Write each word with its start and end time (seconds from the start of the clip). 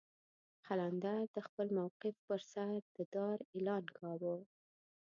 قلندر 0.65 1.21
د 1.35 1.37
خپل 1.47 1.67
موقف 1.77 2.15
پر 2.27 2.39
سر 2.51 2.71
د 2.95 2.97
دار 3.15 3.37
اعلان 3.53 3.83
کاوه. 3.97 4.35